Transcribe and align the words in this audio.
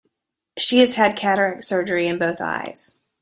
She 0.57 0.79
has 0.79 0.95
had 0.95 1.15
cataract 1.15 1.63
surgery 1.63 2.07
in 2.07 2.17
both 2.17 2.41
eyes. 2.41 2.97